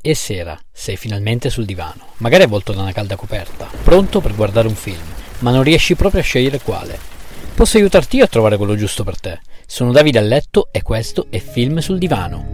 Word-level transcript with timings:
E 0.00 0.14
sera, 0.14 0.56
sei 0.72 0.96
finalmente 0.96 1.50
sul 1.50 1.64
divano, 1.64 2.12
magari 2.18 2.44
avvolto 2.44 2.72
da 2.72 2.82
una 2.82 2.92
calda 2.92 3.16
coperta, 3.16 3.68
pronto 3.82 4.20
per 4.20 4.36
guardare 4.36 4.68
un 4.68 4.76
film, 4.76 5.02
ma 5.40 5.50
non 5.50 5.64
riesci 5.64 5.96
proprio 5.96 6.20
a 6.20 6.24
scegliere 6.24 6.60
quale. 6.60 6.96
Posso 7.52 7.78
aiutarti 7.78 8.18
io 8.18 8.24
a 8.24 8.28
trovare 8.28 8.56
quello 8.56 8.76
giusto 8.76 9.02
per 9.02 9.18
te. 9.18 9.40
Sono 9.66 9.90
Davide 9.90 10.20
a 10.20 10.22
letto 10.22 10.68
e 10.70 10.82
questo 10.82 11.26
è 11.30 11.40
Film 11.40 11.78
sul 11.78 11.98
divano. 11.98 12.46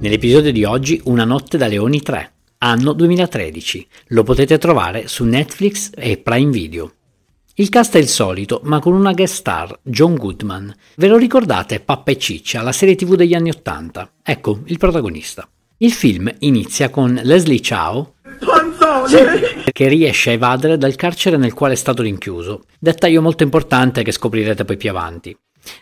Nell'episodio 0.00 0.52
di 0.52 0.64
oggi 0.64 1.00
Una 1.04 1.24
notte 1.24 1.56
da 1.56 1.66
leoni 1.66 2.02
3, 2.02 2.32
anno 2.58 2.92
2013. 2.92 3.86
Lo 4.08 4.24
potete 4.24 4.58
trovare 4.58 5.08
su 5.08 5.24
Netflix 5.24 5.92
e 5.94 6.18
Prime 6.18 6.50
Video. 6.50 6.92
Il 7.56 7.68
cast 7.68 7.96
è 7.96 7.98
il 7.98 8.08
solito, 8.08 8.62
ma 8.64 8.78
con 8.78 8.94
una 8.94 9.12
guest 9.12 9.34
star, 9.34 9.78
John 9.82 10.14
Goodman. 10.14 10.74
Ve 10.96 11.08
lo 11.08 11.18
ricordate 11.18 11.80
Pappa 11.80 12.10
e 12.10 12.16
Ciccia, 12.16 12.62
la 12.62 12.72
serie 12.72 12.94
tv 12.94 13.14
degli 13.14 13.34
anni 13.34 13.50
Ottanta? 13.50 14.10
Ecco, 14.22 14.60
il 14.64 14.78
protagonista. 14.78 15.46
Il 15.76 15.92
film 15.92 16.32
inizia 16.38 16.88
con 16.88 17.20
Leslie 17.22 17.60
Chow 17.60 18.14
che 19.70 19.88
riesce 19.88 20.30
a 20.30 20.32
evadere 20.32 20.78
dal 20.78 20.94
carcere 20.94 21.36
nel 21.36 21.52
quale 21.52 21.74
è 21.74 21.76
stato 21.76 22.02
rinchiuso. 22.02 22.62
Dettaglio 22.78 23.20
molto 23.20 23.42
importante 23.42 24.02
che 24.02 24.12
scoprirete 24.12 24.64
poi 24.64 24.78
più 24.78 24.88
avanti. 24.88 25.36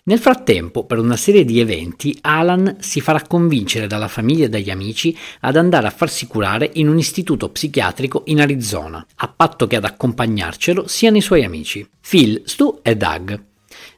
Nel 0.05 0.19
frattempo, 0.19 0.85
per 0.85 0.99
una 0.99 1.17
serie 1.17 1.45
di 1.45 1.61
eventi, 1.61 2.17
Alan 2.21 2.77
si 2.81 3.01
farà 3.01 3.23
convincere 3.23 3.87
dalla 3.87 4.09
famiglia 4.09 4.47
e 4.47 4.49
dagli 4.49 4.71
amici 4.71 5.17
ad 5.41 5.57
andare 5.57 5.87
a 5.87 5.91
farsi 5.91 6.27
curare 6.27 6.71
in 6.75 6.89
un 6.89 6.99
istituto 6.99 7.49
psichiatrico 7.49 8.23
in 8.27 8.41
Arizona, 8.41 9.05
a 9.17 9.29
patto 9.29 9.67
che 9.67 9.77
ad 9.77 9.85
accompagnarcelo 9.85 10.87
siano 10.87 11.17
i 11.17 11.23
suoi 11.23 11.45
amici, 11.45 11.87
Phil, 12.01 12.43
Stu 12.45 12.81
e 12.83 12.97
Doug. 12.97 13.49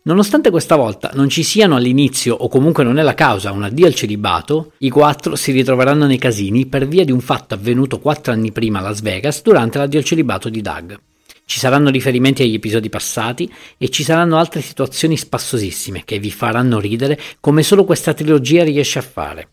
Nonostante 0.05 0.51
questa 0.51 0.77
volta 0.77 1.11
non 1.15 1.29
ci 1.29 1.43
siano 1.43 1.77
all'inizio 1.77 2.35
o 2.35 2.49
comunque 2.49 2.85
non 2.85 2.99
è 2.99 3.03
la 3.03 3.15
causa 3.15 3.53
un 3.53 3.63
addio 3.63 3.87
al 3.87 3.95
celibato, 3.95 4.73
i 4.79 4.91
quattro 4.91 5.37
si 5.37 5.53
ritroveranno 5.53 6.07
nei 6.07 6.19
casini 6.19 6.67
per 6.67 6.87
via 6.89 7.05
di 7.05 7.13
un 7.13 7.21
fatto 7.21 7.55
avvenuto 7.55 8.01
quattro 8.01 8.33
anni 8.33 8.53
prima 8.53 8.81
a 8.81 8.83
Las 8.83 9.01
Vegas 9.01 9.43
durante 9.43 9.79
l'addio 9.79 10.01
al 10.01 10.05
celibato 10.05 10.49
di 10.49 10.61
Doug. 10.61 11.01
Ci 11.45 11.59
saranno 11.59 11.91
riferimenti 11.91 12.43
agli 12.43 12.55
episodi 12.55 12.89
passati 12.89 13.53
e 13.77 13.89
ci 13.89 14.03
saranno 14.05 14.39
altre 14.39 14.61
situazioni 14.61 15.17
spassosissime 15.17 16.05
che 16.05 16.19
vi 16.19 16.31
faranno 16.31 16.79
ridere 16.79 17.19
come 17.41 17.63
solo 17.63 17.85
questa 17.85 18.15
trilogia 18.15 18.65
riesce 18.65 18.99
a 18.99 19.03
fare. 19.03 19.49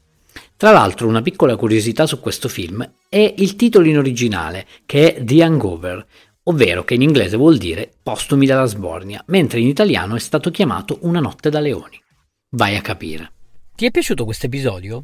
Tra 0.55 0.71
l'altro 0.71 1.07
una 1.07 1.21
piccola 1.21 1.55
curiosità 1.55 2.05
su 2.05 2.19
questo 2.19 2.49
film 2.49 2.87
è 3.07 3.33
il 3.37 3.55
titolo 3.55 3.87
in 3.87 3.97
originale, 3.97 4.67
che 4.85 5.15
è 5.15 5.23
The 5.23 5.43
Hangover, 5.43 6.05
ovvero 6.43 6.83
che 6.83 6.95
in 6.95 7.01
inglese 7.01 7.37
vuol 7.37 7.57
dire 7.57 7.91
postumi 8.01 8.45
dalla 8.45 8.65
sbornia, 8.65 9.23
mentre 9.27 9.59
in 9.59 9.67
italiano 9.67 10.15
è 10.15 10.19
stato 10.19 10.51
chiamato 10.51 10.97
Una 11.01 11.19
notte 11.19 11.49
da 11.49 11.59
leoni. 11.59 12.01
Vai 12.51 12.75
a 12.75 12.81
capire. 12.81 13.31
Ti 13.75 13.85
è 13.85 13.91
piaciuto 13.91 14.25
questo 14.25 14.47
episodio? 14.47 15.03